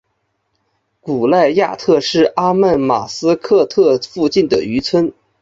[0.99, 5.13] 古赖亚特是阿曼马斯喀特附近的渔村。